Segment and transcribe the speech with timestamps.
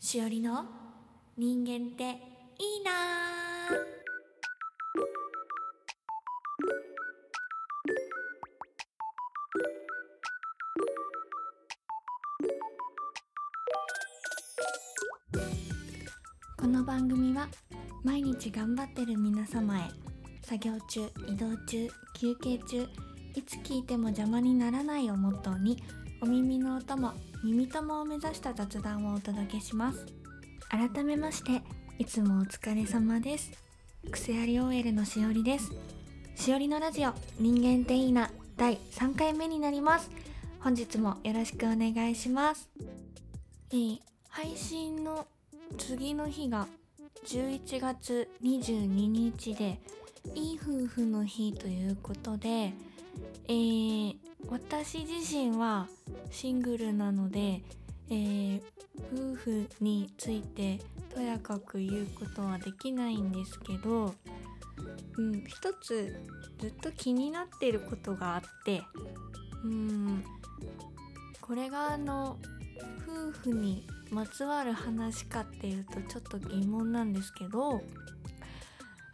[0.00, 0.64] しおりの
[1.36, 2.92] 人間っていいな。
[16.56, 17.48] この番組は
[18.04, 19.82] 毎日頑張ってる皆様へ
[20.42, 22.86] 作業中移動中休憩中
[23.34, 25.82] いつ聞いても邪魔にならないをモットーに
[26.20, 27.12] お耳のお供
[27.44, 30.04] 耳友を目指した雑談をお届けします。
[30.68, 31.62] 改めまして
[31.98, 33.52] いつもお疲れ様です。
[34.10, 35.70] 癖あり OL のしおりです。
[36.34, 40.10] しおりのラジオ人間っていいな第3回目になります。
[40.58, 42.68] 本日もよろしくお願いします。
[43.70, 43.98] えー
[44.30, 45.26] 配信の
[45.78, 46.66] 次の日が
[47.26, 49.80] 11月22日で
[50.34, 52.72] いい夫婦の日ということで、
[53.48, 55.88] えー私自身は
[56.30, 57.62] シングルなので、
[58.10, 58.62] えー
[59.12, 60.78] 夫婦について
[61.14, 64.14] とやかく言うことはできないんですけど、
[65.16, 66.20] うん、一つ
[66.58, 68.82] ずっと気になってることがあって
[69.64, 70.24] うん
[71.40, 72.36] これがあの
[73.06, 77.82] 夫婦にまつわる話かっていうとちょっと疑問なんですけど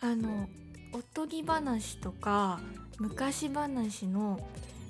[0.00, 0.48] あの
[0.92, 2.60] おとぎ話とか
[2.98, 4.40] 昔話の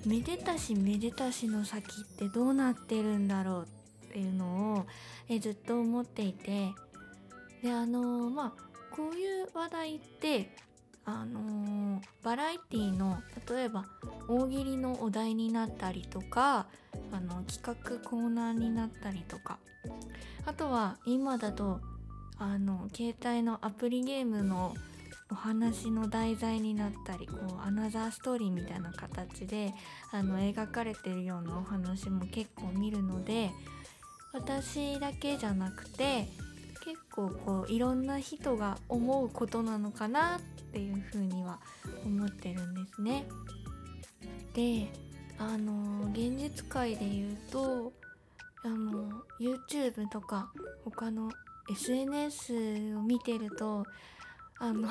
[0.06, 3.66] めでたしめでたしの先ってどうなってるんだろう
[4.06, 4.86] っていうのを
[5.28, 6.72] えずっと思っていて。
[7.62, 10.54] であのまあこういう話題って
[11.06, 13.86] あのバラエティの例えば
[14.28, 16.66] 大喜利のお題になったりとか
[17.10, 19.58] あの企画コーナーになったりとか。
[20.46, 21.80] あとは今だと
[22.38, 24.74] あの携帯のアプリゲームの
[25.30, 29.72] お話の題材になったりこうアナザーストーリーみたいな形で
[30.12, 33.50] あの描かれてるようなお話も結構見るので
[34.32, 36.28] 私だけじゃなくて
[36.84, 40.40] 結構こういろんな人が思うことなのかなっ
[40.72, 41.58] ていうふうには
[42.04, 43.26] 思ってるんですね。
[44.52, 44.92] で
[45.38, 47.92] あの現実界で言うと
[48.64, 50.52] あの YouTube とか
[50.84, 51.30] 他の
[51.70, 53.84] SNS を見てると
[54.64, 54.88] あの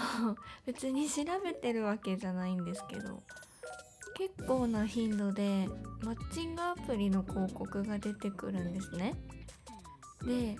[0.67, 3.23] 別に調べてるわけじゃないんですけど
[4.15, 5.67] 結構な頻度で
[6.03, 9.15] マッチングアプリの広告が出てくるんですね。
[10.27, 10.55] で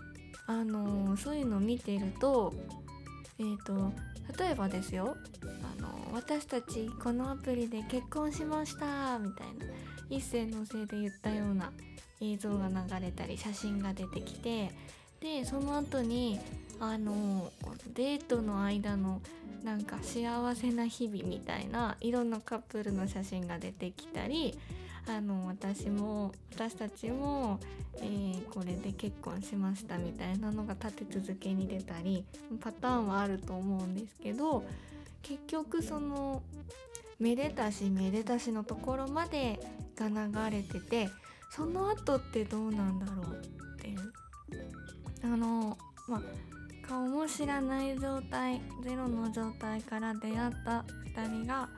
[0.47, 2.53] あのそういうのを見てると
[3.37, 3.93] えっ、と
[4.39, 5.15] 例えばですよ
[5.77, 9.65] あの私たちこのアプリで結婚しましたみたいな
[10.09, 11.71] 一斉のせいで言ったような
[12.19, 14.71] 映像が流れたり写真が出てきて
[15.23, 16.37] でその後に
[16.81, 17.49] あの
[17.95, 19.21] デートの間の
[19.63, 24.59] なんか幸せな日々みたいないろんなカップルの写真が出てきたり
[25.07, 27.59] あの私も私たちも、
[27.97, 32.23] えーこれで結婚しましたみたいなのが立て続けに出たり
[32.61, 34.63] パターンはあると思うんですけど
[35.23, 36.43] 結局その
[37.19, 39.59] めでたしめでたしのところまで
[39.95, 41.09] が流れてて
[41.49, 43.41] その後ってどうなんだろう
[43.77, 44.13] っていう
[45.23, 46.21] あのまあ
[46.87, 50.85] 顔も知らない状態ゼロの状態から出会った
[51.15, 51.69] 2人が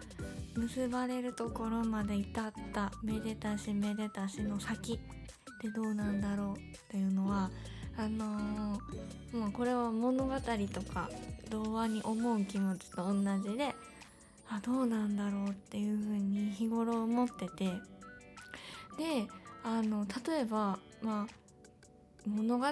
[0.56, 4.98] 結ばれるところまで至っためでたしめでたしの先っ
[5.62, 6.58] てどうなんだろうっ
[6.90, 7.50] ていうのは
[7.98, 11.10] あのーまあこれは物語とか
[11.50, 13.14] 童話に思う気持ちと同
[13.44, 13.76] じで
[14.50, 17.74] あどうなんだろうっていうふうに日頃思ってて。
[18.98, 19.28] で
[19.64, 21.45] あの例えばまあ
[22.28, 22.66] 物語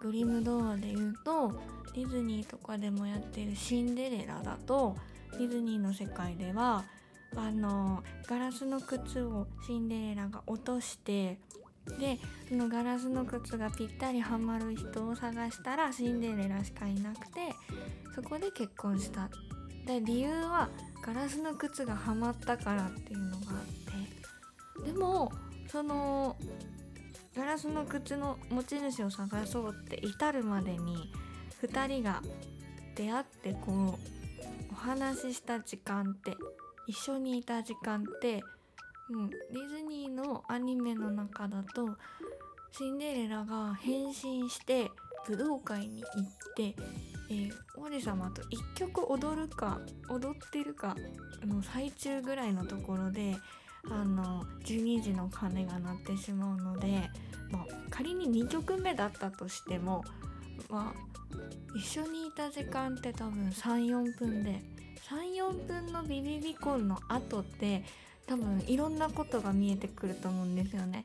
[0.00, 1.52] グリム童話で言うと
[1.94, 4.96] ディズニーとかでもやってる「シンデレラ」だと
[5.32, 6.84] ディズニーの世界では
[7.36, 11.38] あのガラスの靴をシンデレラが落として
[11.98, 12.18] で
[12.48, 17.54] そのガラスの靴がぴったりはまる人を探したらシンデレラしかいなくて
[18.14, 19.28] そこで結婚した。
[19.86, 20.68] で理由は
[21.04, 23.62] ガラスの靴がはまったからっていうのがあ
[24.82, 24.92] って。
[24.92, 25.32] でも
[25.66, 26.36] その
[27.36, 31.10] ガラスの靴の持ち主を探そうって至るまでに
[31.62, 32.22] 2人が
[32.94, 36.36] 出会ってこうお話しした時間って
[36.86, 38.42] 一緒にいた時間って、
[39.08, 41.96] うん、ディズニーのアニメの中だと
[42.72, 44.90] シンデレラが変身して
[45.26, 46.74] 武道会に行って、
[47.30, 47.52] えー
[47.84, 50.94] 王子様と一曲踊るか踊ってるか
[51.44, 53.34] の最中ぐらいのところで
[53.90, 57.10] あの12時の鐘が鳴ってしまうので、
[57.50, 60.04] まあ、仮に2曲目だったとしても、
[60.70, 64.62] まあ、一緒にいた時間って多分34分で
[65.08, 67.84] 34分のビビビコンの後って
[68.26, 71.04] 多分いろんなことが見えてくると思うんですよね。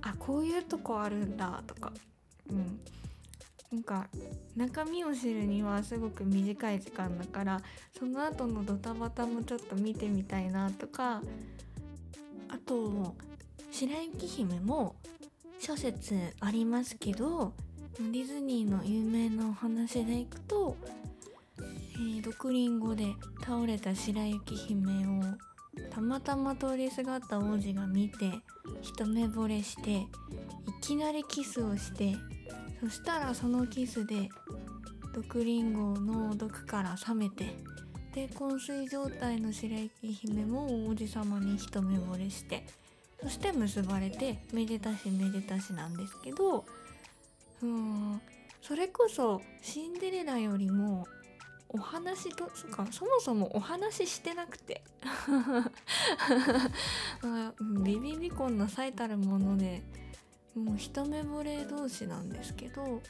[0.00, 1.92] あこういうとこあるんだとか、
[2.50, 2.80] うん、
[3.72, 4.08] なんか
[4.56, 7.60] 中身を知るにはすごく短い時間だから
[7.98, 11.20] その後のドタバタもちょっと見てみたいなとか
[12.48, 13.14] あと
[13.70, 14.96] 白雪姫も
[15.60, 17.52] 諸説ありますけど
[17.98, 20.76] ディズニーの有名なお話でいくと、
[21.58, 23.06] えー、毒リンゴで
[23.40, 25.22] 倒れた白雪姫を
[25.90, 28.30] たまたま通りすがった王子が見て
[28.82, 30.06] 一目惚れしてい
[30.80, 32.14] きなりキスをして
[32.80, 34.28] そしたらそのキスで
[35.12, 37.56] 毒リンゴの毒から冷めて
[38.14, 42.64] で昏睡状態の白雪姫も王子様に一目惚れして
[43.22, 46.64] そして結ばれてめでたしめでたしなんですけど
[47.62, 48.20] うん
[48.62, 51.06] それこそシンデレラよりも
[51.70, 54.82] お話とそかそもそもお話してなくて。
[57.84, 59.82] ビビビコンの最たるもので
[60.54, 63.02] もう一目惚れ同士なんですけど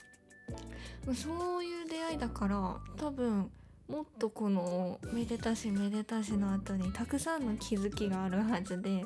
[1.14, 3.50] そういう出会いだから多分
[3.88, 9.04] もっとこのめでたしめでたしの後にたくさんの気づきがあるはずで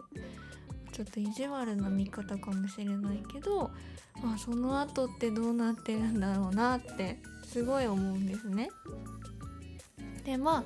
[0.92, 3.70] ちょっと意地悪な見方かもしれないけど、
[4.22, 8.70] まあ、その後ってどうなってるんだろうなってすごい思うんですね。
[10.24, 10.64] でま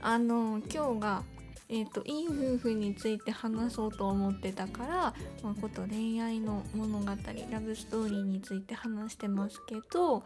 [0.00, 1.22] ああの今日が
[1.70, 4.96] えーと、いい夫婦について話そうと思ってたから、
[5.42, 10.24] まあ、こと恋愛の物語ラブストーリーについて話してますけど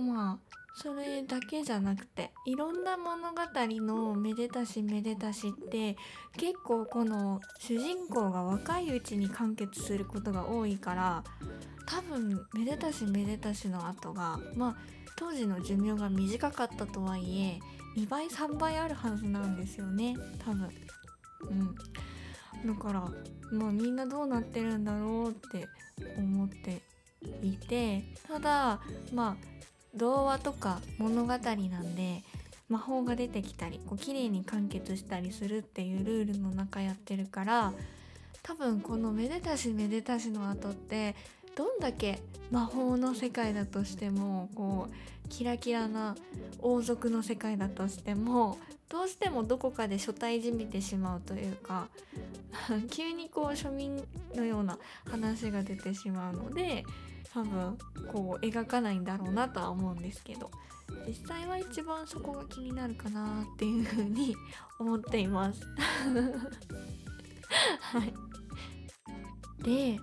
[0.00, 5.96] まあそれだけじゃなくていろんな物語のめでたしめでたしって
[6.36, 11.24] 結構この主人公が若いうちに完結することが多いから
[11.86, 14.76] 多分めでたしめでたしの後がまあ
[15.16, 17.58] 当時の寿命が短かったとはいえ
[17.96, 20.14] 2倍3倍あるはずなんですよね。
[20.44, 20.68] 多分。
[21.48, 21.74] うん。
[22.66, 23.00] だから
[23.50, 25.66] まあみんなどうなってるんだろうって
[26.18, 26.82] 思って
[27.42, 28.80] いてただ
[29.12, 29.55] まあ
[29.96, 32.22] 童話とか物語なんで
[32.68, 37.72] 魔法が出てきたりこう綺麗に完結したりするっていうルールの中やってるから
[38.42, 41.14] 多分このめでたしめでたしの後って
[41.56, 42.20] どんだけ
[42.50, 46.14] 魔法の世界だとしてもこうキラキラな
[46.60, 48.58] 王族の世界だとしても
[48.88, 51.88] どうしてもどこかで初対じみてしまうというか
[52.90, 54.00] 急にこう庶民
[54.34, 54.78] のような
[55.10, 56.84] 話が出てしまうので
[57.36, 57.76] 多分
[58.10, 60.50] こう描かないんだろうなとは思うんですけど
[61.06, 64.34] 実際は一番そこが気になるかなっていうふうに
[64.78, 65.60] 思っています
[67.92, 68.14] はい。
[69.62, 69.98] で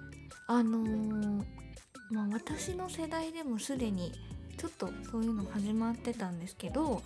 [0.48, 1.44] あのー、
[2.12, 4.12] まあ私の世代でもすでに
[4.58, 7.02] ちょっとそういうの始まってたんですけど、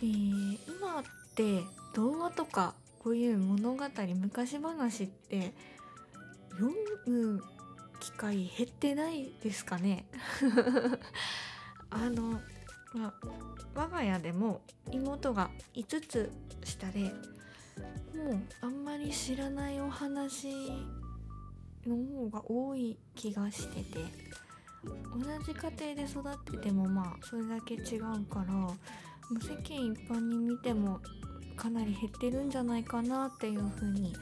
[0.00, 1.02] えー、今っ
[1.34, 3.84] て童話とかこういう物語
[4.14, 5.52] 昔話って
[6.50, 6.72] 読
[7.06, 7.42] む
[8.04, 10.04] 機会減ってないですかね
[11.88, 12.38] あの、
[12.92, 13.14] まあ、
[13.74, 14.60] 我が家でも
[14.90, 16.30] 妹が5つ
[16.64, 17.00] 下で
[18.14, 20.48] もうあんまり知らないお話
[21.86, 24.04] の方が多い気がしてて
[24.84, 28.68] 同じ家庭で育っててもまあそれだけ違うから
[29.40, 31.00] 世間一般に見ても
[31.56, 34.14] かなり減ってるんじゃないかなっていう風に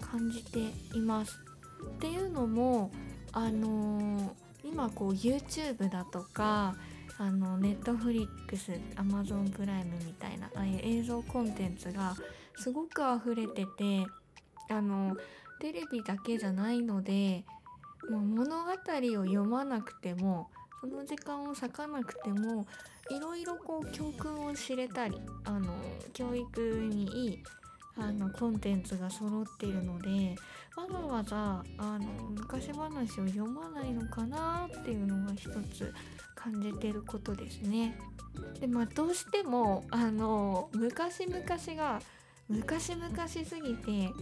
[0.00, 0.60] 感じて
[0.94, 1.38] います。
[1.84, 2.90] っていうのも
[3.36, 4.34] あの、
[4.64, 6.74] 今こう YouTube だとか
[7.18, 12.16] あの Netflix、Amazon プライムみたいなああいう映像コンテンツが
[12.56, 14.06] すごく溢れてて
[14.70, 15.16] あの
[15.60, 17.44] テレビだけじゃないので
[18.10, 20.48] もう物語を読まなくても
[20.80, 22.66] その時間を割かなくても
[23.10, 25.74] いろいろこう教訓を知れたりあの
[26.12, 27.42] 教育にいい
[27.98, 30.36] あのコンテンツが揃っているので
[30.76, 35.92] わざわざあの昔話を読まないのかなっていうのが一つ
[36.34, 37.98] 感じてることですね。
[38.60, 41.42] でまあどうしてもあの昔々
[41.74, 42.00] が
[42.48, 44.12] 昔々すぎて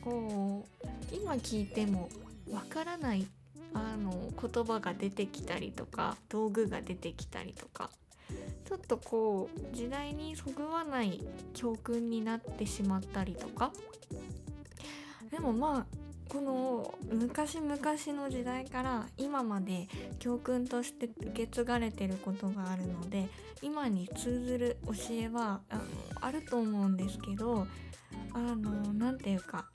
[0.00, 2.08] こう今聞いても
[2.50, 3.26] わからない
[3.74, 7.90] あの言葉が出てきたりとか道具が出てきたりとか
[8.64, 11.20] ちょっとこう時代にそぐわない
[11.52, 13.72] 教訓になってしまったりとか
[15.30, 15.86] でもまあ
[16.28, 17.76] この昔々
[18.12, 23.28] の時代から今まで教訓として受け継がれてることがあるので
[23.62, 25.82] 今に通ずる教えはあの
[26.20, 27.66] あると思うんですけど
[28.32, 29.66] あの何て言うか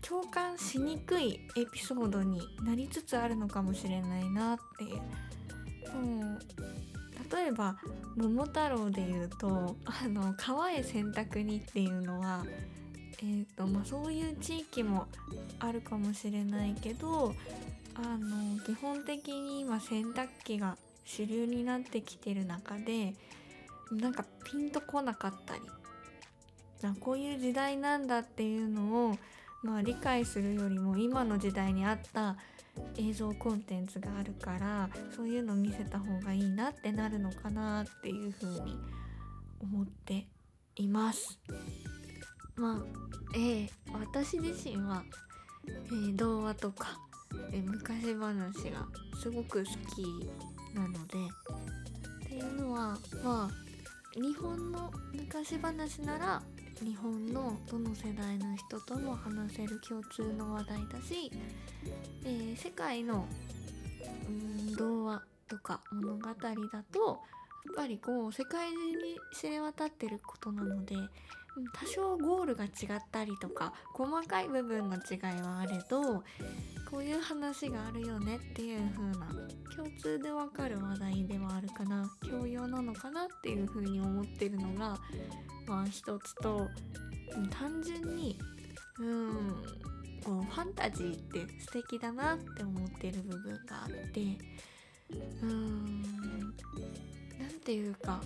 [0.00, 4.96] 共感しにくいエピソードになりつつあるのかもしれないなっていう。
[4.96, 6.38] う
[7.32, 7.76] 例えば
[8.16, 12.44] 「桃太郎」で言うと「あの川へ洗濯に」っていうのは、
[13.18, 15.06] えーとまあ、そういう地域も
[15.58, 17.34] あるかもしれないけど
[17.94, 23.14] あの基本的に今洗濯機が主流になってきてる中で
[23.92, 25.60] なんかピンとこなかったり
[27.00, 29.18] こういう時代なんだっていうのを、
[29.62, 32.36] まあ、理解するよりも今の時代に合った
[32.96, 38.76] 映像コンテンツがあるからそういうの見せた方がいいなってなるのかなっていうふうに
[39.60, 40.26] 思って
[40.76, 41.38] います。
[42.56, 42.82] まあ
[43.34, 45.02] えー、私自身は、
[45.66, 46.98] えー、童話とか、
[47.52, 48.86] えー、昔話が
[49.20, 49.64] すごく好
[49.94, 50.04] き
[50.74, 51.18] なので
[52.26, 56.42] っていうのはまあ日本の昔話なら
[56.84, 61.32] 日本のどの世代の人とも話せる共通の話題だし、
[62.24, 63.26] えー、世界の
[64.28, 66.34] うん童話とか物語だ
[66.92, 67.20] と
[67.66, 70.94] やっぱりこう世界中に知れ渡ってることなので
[71.72, 72.70] 多少ゴールが違っ
[73.12, 76.24] たりとか細かい部分の違いはあれど
[76.90, 79.28] こういう話があるよねっていう風な
[79.74, 84.98] 共通でわかる話題ではあるかな教養なのかなっていう風に思ってるのが
[85.66, 86.68] まあ一つと
[87.50, 88.38] 単純に
[88.98, 89.30] うん
[90.24, 94.20] こうファンタジーって素敵だなって思ってる部分があって
[95.42, 96.02] うーん
[97.38, 98.20] 何ていうか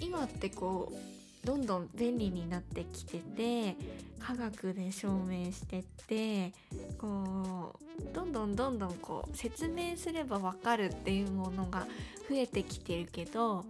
[0.00, 1.15] 今ってこう
[1.46, 3.76] どんどん便利になってきてて
[4.18, 6.52] 科学で証明してって
[6.98, 11.86] こうどんどんどんどんこう説明すればわかるっていうものが
[12.28, 13.64] 増えてきてるけど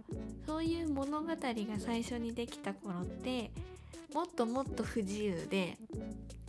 [0.47, 1.35] そういう物語が
[1.77, 3.51] 最初にできた頃って
[4.11, 5.77] もっともっと不自由で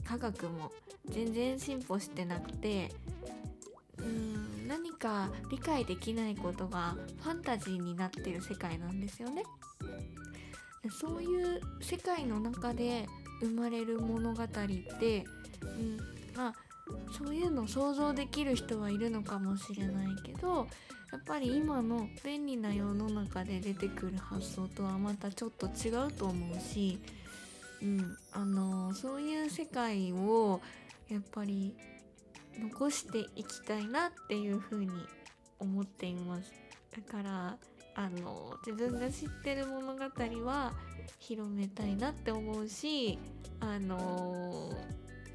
[0.07, 0.73] 科学も
[1.11, 2.91] 全然進歩してなくて
[3.99, 9.43] うん何か理解できないことがファンタジーになってる世界なんですよね。
[10.91, 13.07] そういう世界の中で
[13.41, 15.25] 生まれる物語って、
[15.63, 15.99] うん、
[16.37, 16.55] まあ
[17.13, 20.67] そういうの想像できる人はいるのかもしれないけど
[21.13, 26.99] やっぱり今の便利な世の中で出てくる発想とはまたちょっと違うと思うし、
[27.83, 30.61] うん、あのそういう世界を
[31.09, 31.75] やっぱり
[32.59, 34.91] 残していきたいなっていうふうに
[35.59, 36.53] 思っています。
[36.95, 37.57] だから
[37.99, 40.05] あの自分が知ってる物語
[40.45, 40.73] は
[41.19, 43.19] 広めたいなって思うし
[43.59, 44.73] あの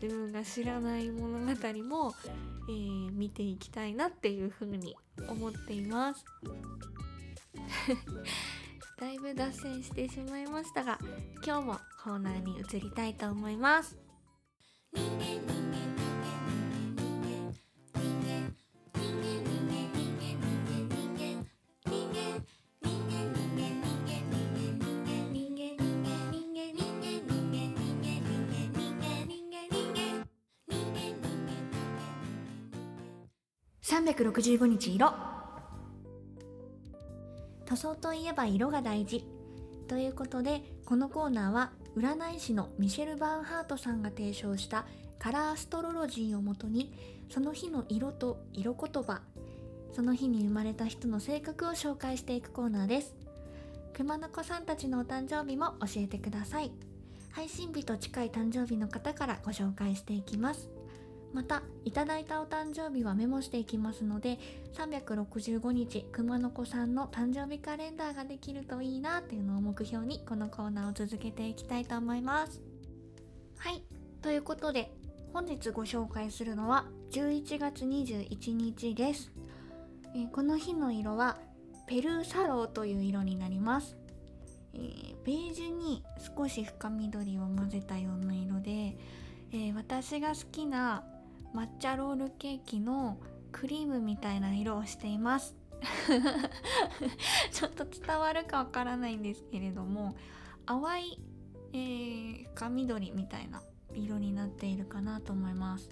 [0.02, 1.46] 自分が知らない物語
[1.84, 2.14] も、
[2.70, 4.96] えー、見ていきたいなっていうふうに
[5.28, 6.24] 思っています。
[8.98, 10.98] だいぶ脱線してしまいましたが
[11.46, 13.98] 今日もコーナーに移りたいと思います。
[33.94, 35.14] 365日色。
[37.66, 39.24] 塗装といえば色が大事。
[39.88, 44.88] ということでこのコーナーは占い師のミシェル・バーンハートさんが提唱した
[45.20, 46.92] カラーストロロジーをもとに
[47.30, 49.22] その日の色と色言葉
[49.92, 53.14] その日に生まれた人の性格を紹介していくコーナーです。
[53.94, 56.72] 熊の子さんたちのお誕生日も教えてください。
[57.30, 60.73] 配信日と近い誕生日の方からご紹介していきます。
[61.34, 64.38] またいただいたお誕生日はメモしていきますので
[64.76, 72.62] 365日熊の子さんの誕生日カレンダーができるといいなっていうのを目標にこのコーナーを続けていきたいと思います。
[73.58, 73.84] はい。
[74.22, 74.92] ということで
[75.34, 79.32] 本日ご紹介するのは11月21日です、
[80.16, 81.38] え、この日の色は
[81.88, 83.98] ペルーサローという色になります、
[84.76, 86.04] えー、ベージュに
[86.38, 88.96] 少し深緑を混ぜたような色で、
[89.52, 91.04] えー、私が好きな
[91.54, 93.18] 抹茶ロールケーキの
[93.52, 95.56] クリームみたいな色をしています。
[97.52, 100.16] ちょっと伝わるかわからないんですけれども
[100.66, 101.20] 淡い、
[101.74, 103.62] えー、深緑みたいな
[103.94, 105.90] 色になっているかなと思います。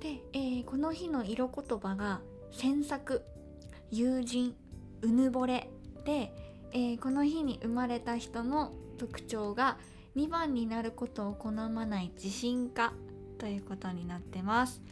[0.00, 2.20] で、えー、この日の色言葉が
[2.52, 3.24] 詮索
[3.90, 4.54] 友人
[5.02, 5.70] うぬぼれ
[6.04, 6.34] で、
[6.72, 9.78] えー、この日に生まれた人の特徴が
[10.16, 12.92] 2番になることを好まない自信家
[13.38, 14.82] ということになってます。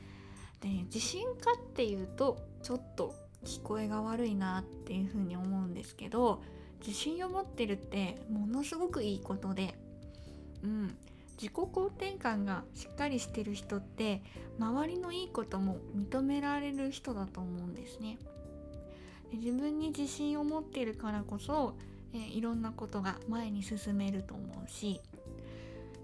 [0.60, 6.42] で自信家っていうとちょっと聞こえが悪いなっていうふうに思うんですけど
[6.80, 9.78] 自信を持ってるってものすごくいいことで
[10.62, 10.96] うん。
[11.36, 14.22] 自己肯定感がしっかりしてる人って
[14.58, 18.18] 周りのいいことも認められる人だと思うんですね。
[19.30, 21.74] で自分に自信を持ってるからこそ、
[22.12, 25.00] えー、いろんなことが前に進めると思うし、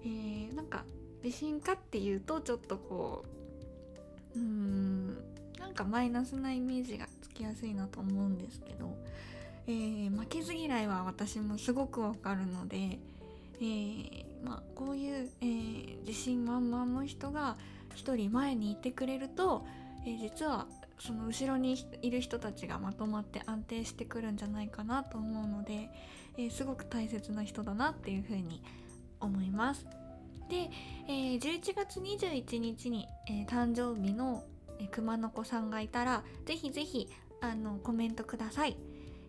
[0.03, 0.83] えー、なんか
[1.23, 3.25] 自信かっていうとちょっとこ
[4.35, 5.07] ううーん
[5.59, 8.95] なんかマイナスなイメージがつきやすいなと思うんですけど、
[9.67, 12.99] えー、負けず嫌いは私もすごくわかるので、
[13.61, 17.57] えー、まあ、こういう、えー、自信満々の人が
[17.95, 19.65] 一人前にいてくれると、
[20.05, 20.65] え実は
[20.97, 25.89] その後ろにいる人たちがまとまって安定してくるんじゃないかなと思うので、
[26.37, 28.63] えすごく大切な人だなっていうふうに
[29.19, 29.85] 思います。
[30.51, 30.69] で、
[31.07, 34.43] えー、11月21日に、えー、誕生日の、
[34.79, 37.07] え、熊の子さんがいたらぜひぜひ
[37.39, 38.75] あのコメントください、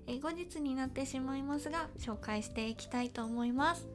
[0.07, 3.87] え後日になってしまいますが紹介していきたいと思います。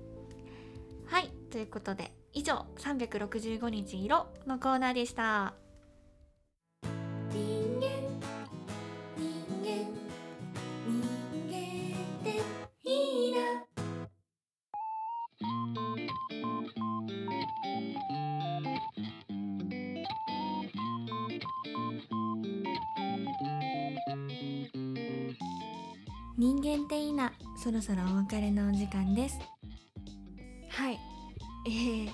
[1.06, 5.67] はいということで以上365日色のコーナーでした。
[26.38, 27.34] 人間っていいな。
[27.58, 29.40] そろそろお別れのお時間です。
[30.70, 31.00] はい。
[31.66, 32.12] えー、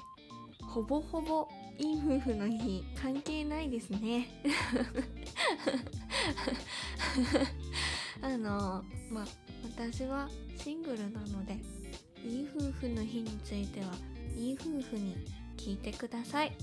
[0.66, 1.46] ほぼほぼ
[1.78, 4.30] いい夫婦の日関係ないですね。
[8.24, 9.26] あのまあ
[9.66, 11.60] 私はシングルなので
[12.26, 13.88] いい夫婦の日については
[14.38, 15.18] いい夫婦に
[15.58, 16.56] 聞いてください。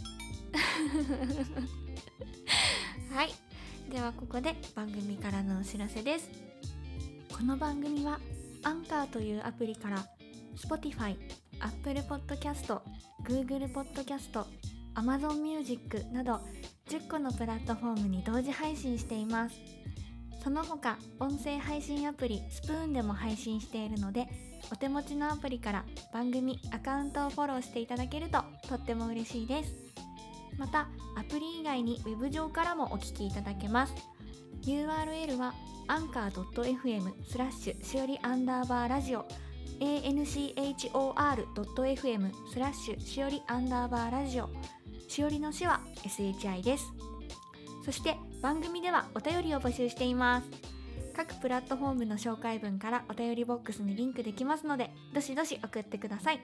[3.12, 3.34] はい。
[3.90, 6.49] ではここで番組からのお知らせです。
[7.40, 8.20] この番組は
[8.64, 10.04] アンカーというアプリから
[10.58, 11.16] Spotify、
[11.58, 12.78] Apple Podcast、
[13.24, 14.44] Google Podcast、
[14.94, 16.38] Amazon Music など
[16.90, 19.56] 10個のプラットフォームに同時配信しています。
[20.44, 24.28] その他音声配信アプリスプーンでも配信しているので
[24.70, 29.74] お手持ちのアプリから番組アカウントをフォローしていただけるととっても嬉しいです。
[30.58, 33.94] またアプリ以外に Web 上からもお聴きいただけます。
[34.62, 35.54] URL は
[35.88, 39.24] アンカー .fm スラッシュしおりアンダーバーラジオ
[39.80, 41.00] anchor.fm
[42.52, 44.50] スラッシュしおりアンダーバーラジオ
[45.08, 46.92] しおりのしは SHI です。
[47.84, 50.48] そして番組ではお便りを募集しています。
[51.16, 56.40] 各プラットフォームの紹介文からお便りボックスにリンクできますのでどしどし送ってください。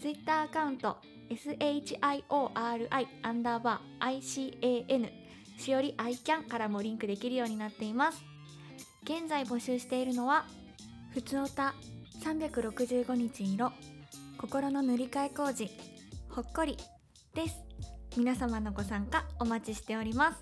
[0.00, 0.96] Twitter アカウント
[1.30, 5.21] SHIORI アンダーバー ICAN
[5.58, 8.22] しおりアイキャンからもリンクできるようになっています。
[9.04, 10.44] 現在募集しているのは
[11.10, 11.74] ふつおた
[12.22, 13.72] 365日色
[14.38, 15.70] 心の塗り替え工事
[16.28, 16.76] ほっこり
[17.34, 17.56] です。
[18.16, 20.38] 皆様のご参加お待ちしております。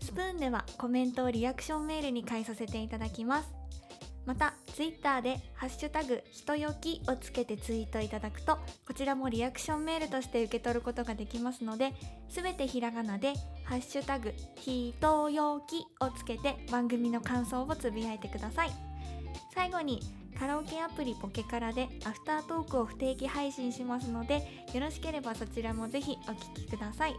[0.00, 3.57] スプーンではコメントをリアクションメールに返させていただきます。
[4.28, 11.94] また Twitter で「ハッシュタグひとよき」をつけてツイートいただくとこちらもリアクションメールとして受け取ることができますので
[12.28, 13.32] 全てひらがなで
[13.64, 18.70] 「ハッシュタグひとよき」をつけて番組の感想をつぶやいてください。
[19.54, 20.02] 最後に
[20.38, 27.16] カラオケアプリポケカラでアフタートークを不定期配信しますのでよろしければそちらもぜひお聴きください。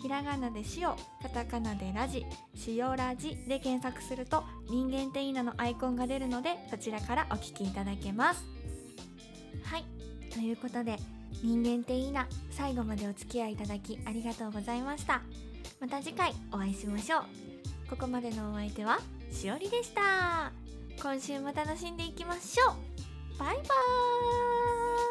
[0.00, 0.88] ひらがなで塩
[1.22, 2.24] カタカナでラジ
[2.66, 8.44] 塩ラジで検索すると人間っていいなのアイコンが出るのでそちらからお聞きいただけます。
[9.64, 9.84] はい。
[10.32, 10.96] ということで
[11.42, 15.22] 人間っていいな最後までお付き合いいただきありがとうございました。
[15.80, 17.22] また次回お会いしましょう。
[17.90, 18.98] ここまでのお相手は
[19.30, 20.52] しおりでした。
[21.00, 23.38] 今週も楽しんでいきましょう。
[23.38, 25.07] バイバーイ。